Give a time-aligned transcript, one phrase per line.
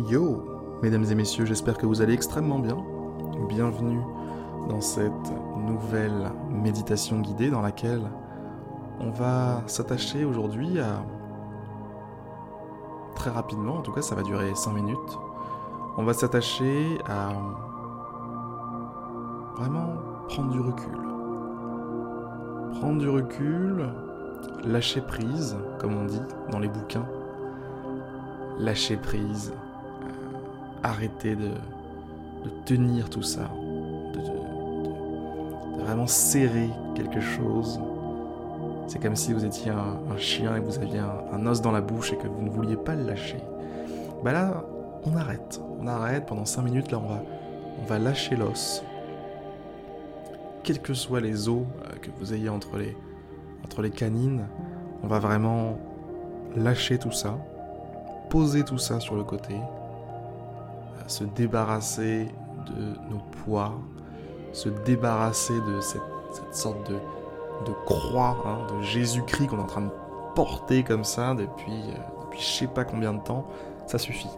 [0.00, 0.42] Yo,
[0.82, 2.78] mesdames et messieurs, j'espère que vous allez extrêmement bien.
[3.46, 4.00] Bienvenue
[4.70, 5.12] dans cette
[5.58, 8.10] nouvelle méditation guidée dans laquelle
[9.00, 11.04] on va s'attacher aujourd'hui à...
[13.16, 15.18] Très rapidement, en tout cas ça va durer 5 minutes.
[15.98, 17.32] On va s'attacher à
[19.56, 19.96] vraiment
[20.28, 20.98] prendre du recul.
[22.80, 23.92] Prendre du recul,
[24.64, 27.06] lâcher prise, comme on dit dans les bouquins.
[28.58, 29.52] Lâcher prise,
[30.82, 31.50] arrêter de,
[32.64, 33.50] tenir tout ça,
[34.14, 37.80] de, vraiment serrer quelque chose.
[38.86, 42.12] C'est comme si vous étiez un, chien et vous aviez un, os dans la bouche
[42.12, 43.38] et que vous ne vouliez pas le lâcher.
[44.22, 44.64] Bah là,
[45.04, 45.60] on arrête.
[45.80, 46.90] On arrête pendant 5 minutes.
[46.92, 48.84] Là, on va, lâcher l'os.
[50.62, 54.46] Quels que soient les os euh, que vous ayez entre les canines,
[55.02, 55.78] on va vraiment
[56.56, 57.38] lâcher tout ça,
[58.30, 59.56] poser tout ça sur le côté,
[61.06, 62.28] se débarrasser
[62.66, 63.72] de nos poids,
[64.52, 66.02] se débarrasser de cette,
[66.52, 66.98] sorte de,
[67.84, 69.90] croix hein, de Jésus-Christ qu'on est en train de
[70.34, 73.46] porter comme ça depuis, euh, depuis je sais pas combien de temps,
[73.86, 74.30] ça suffit.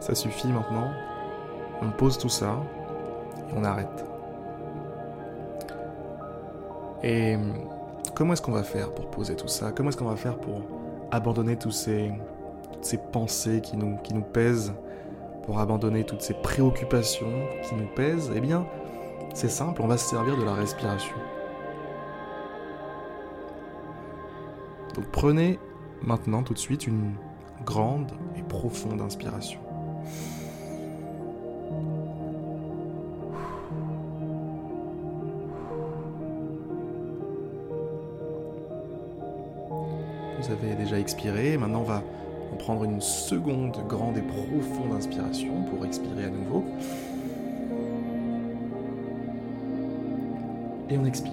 [0.00, 0.90] Ça suffit maintenant.
[1.82, 2.56] On pose tout ça
[3.48, 4.04] et on arrête.
[7.02, 7.36] Et
[8.14, 9.72] comment est-ce qu'on va faire pour poser tout ça?
[9.72, 10.62] Comment est-ce qu'on va faire pour
[11.10, 12.12] abandonner toutes ces
[13.12, 14.72] pensées qui qui nous pèsent?
[15.44, 18.66] Pour abandonner toutes ces préoccupations qui nous pèsent, eh bien,
[19.34, 21.16] c'est simple, on va se servir de la respiration.
[24.94, 25.58] Donc prenez
[26.02, 27.14] maintenant tout de suite une
[27.64, 29.60] grande et profonde inspiration.
[40.40, 42.02] Vous avez déjà expiré, maintenant on va
[42.54, 46.64] prendre une seconde grande et profonde inspiration pour expirer à nouveau.
[50.90, 51.32] Et on expire.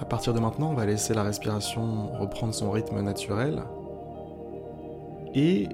[0.00, 3.62] À partir de maintenant, on va laisser la respiration reprendre son rythme naturel.
[5.34, 5.68] Et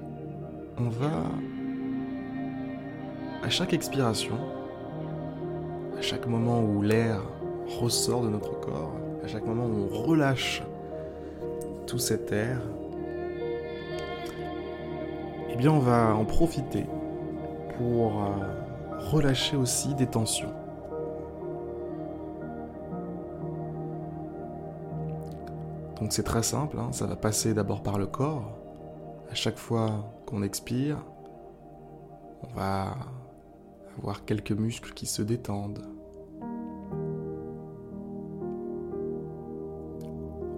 [0.77, 1.23] on va,
[3.43, 4.37] à chaque expiration,
[5.97, 7.21] à chaque moment où l'air
[7.79, 10.63] ressort de notre corps, à chaque moment où on relâche
[11.87, 12.59] tout cet air,
[15.49, 16.85] eh bien on va en profiter
[17.77, 18.27] pour euh,
[19.11, 20.53] relâcher aussi des tensions.
[25.99, 28.51] Donc c'est très simple, hein, ça va passer d'abord par le corps.
[29.31, 30.97] À chaque fois qu'on expire,
[32.43, 32.95] on va
[33.97, 35.81] avoir quelques muscles qui se détendent.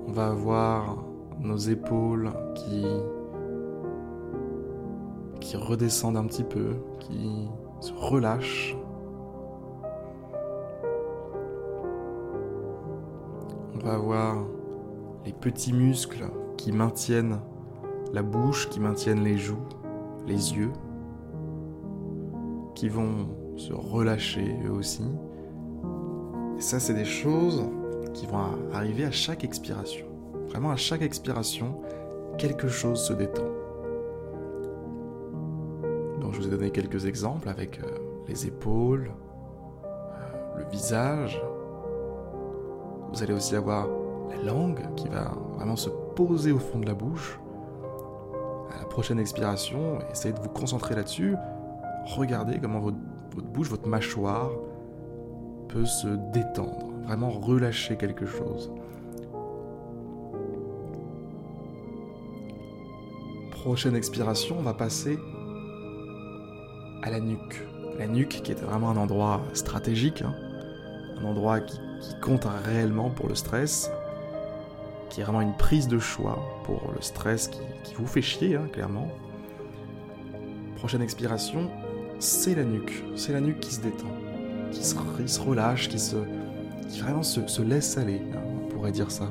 [0.07, 1.03] On va avoir
[1.39, 2.85] nos épaules qui
[5.39, 7.47] qui redescendent un petit peu, qui
[7.79, 8.75] se relâchent.
[13.75, 14.43] On va avoir
[15.25, 16.25] les petits muscles
[16.57, 17.39] qui maintiennent
[18.11, 19.63] la bouche, qui maintiennent les joues,
[20.25, 20.71] les yeux
[22.77, 25.03] qui vont se relâcher eux aussi.
[26.59, 27.63] Ça, c'est des choses
[28.13, 28.37] qui vont
[28.71, 30.05] arriver à chaque expiration.
[30.49, 31.81] Vraiment, à chaque expiration,
[32.37, 33.49] quelque chose se détend.
[36.21, 39.09] Donc, je vous ai donné quelques exemples avec euh, les épaules,
[39.83, 41.41] euh, le visage.
[43.11, 43.87] Vous allez aussi avoir
[44.29, 47.39] la langue qui va vraiment se poser au fond de la bouche.
[48.71, 51.35] À la prochaine expiration, essayez de vous concentrer là-dessus
[52.15, 52.97] regardez comment votre,
[53.53, 54.51] bouche, votre mâchoire
[55.67, 58.71] peut se détendre, vraiment relâcher quelque chose.
[63.51, 65.19] Prochaine expiration, on va passer
[67.03, 67.63] à la nuque.
[67.97, 70.33] La nuque qui est vraiment un endroit stratégique, hein.
[71.19, 71.79] un endroit qui,
[72.21, 73.91] compte réellement pour le stress,
[75.09, 78.67] qui est vraiment une prise de choix pour le stress qui, vous fait chier, hein,
[78.71, 79.09] clairement.
[80.75, 81.71] Prochaine expiration,
[82.19, 83.03] c'est la nuque.
[83.15, 84.07] C'est la nuque qui se détend,
[84.71, 86.15] qui se, relâche, qui, se,
[86.89, 89.27] qui vraiment se, laisse aller, hein, on pourrait dire ça.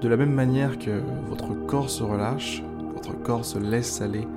[0.00, 2.62] De la même manière que votre corps se relâche,
[2.94, 4.28] votre corps se laisse aller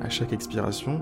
[0.00, 1.00] à chaque expiration,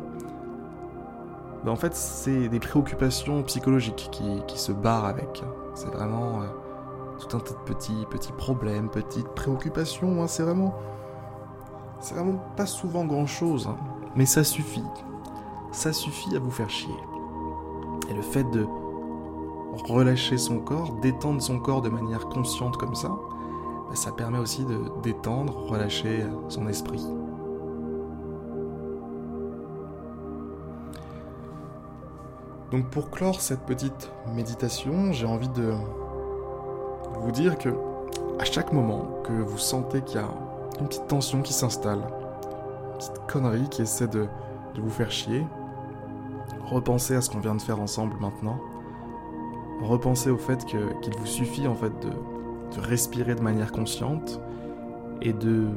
[1.64, 5.42] ben en fait c'est des préoccupations psychologiques qui, qui se barrent avec.
[5.74, 6.42] C'est vraiment...
[7.20, 10.22] Tout un tas de petits, petits problèmes, petites préoccupations.
[10.22, 10.26] Hein.
[10.26, 10.74] c'est vraiment.
[12.00, 13.76] C'est vraiment pas souvent grand chose, hein.
[14.16, 14.84] mais ça suffit.
[15.70, 16.94] ça suffit à vous faire chier.
[18.08, 18.66] Et le fait de
[19.84, 24.64] relâcher son corps, détendre son corps de manière consciente comme ça, bah, ça permet aussi
[24.64, 27.06] de détendre, relâcher son esprit.
[32.70, 35.72] Donc pour clore cette petite méditation, j'ai envie de
[37.30, 37.68] vous dire que
[38.40, 40.28] à chaque moment que vous sentez qu'il y a
[40.80, 44.26] une petite tension qui s'installe, une petite connerie qui essaie de,
[44.76, 45.46] vous faire chier,
[46.64, 48.58] repensez à ce qu'on vient de faire ensemble maintenant.
[49.82, 50.80] Repensez au fait qu'il
[51.18, 54.40] vous suffit en fait de, de respirer de manière consciente
[55.22, 55.68] et de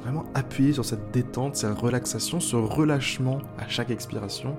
[0.00, 4.56] vraiment appuyer sur cette détente, cette relaxation, ce relâchement à chaque expiration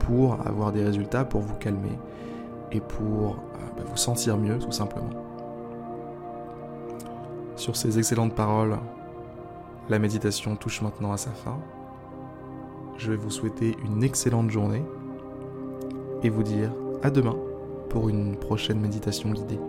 [0.00, 1.98] pour avoir des résultats, pour vous calmer
[2.72, 5.29] et pour euh, bah, vous sentir mieux tout simplement.
[7.60, 8.78] Sur ces excellentes paroles,
[9.90, 11.58] la méditation touche maintenant à sa fin.
[12.96, 14.82] Je vais vous souhaiter une excellente journée
[16.22, 16.72] et vous dire
[17.02, 17.36] à demain
[17.90, 19.60] pour une prochaine méditation guidée.